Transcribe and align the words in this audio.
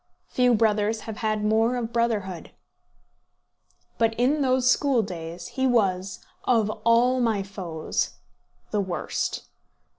Few 0.29 0.55
brothers 0.55 1.01
have 1.01 1.17
had 1.17 1.45
more 1.45 1.75
of 1.75 1.93
brotherhood. 1.93 2.49
But 3.99 4.15
in 4.15 4.41
those 4.41 4.67
school 4.67 5.03
days 5.03 5.49
he 5.49 5.67
was, 5.67 6.25
of 6.43 6.71
all 6.83 7.19
my 7.21 7.43
foes, 7.43 8.13
the 8.71 8.81
worst. 8.81 9.43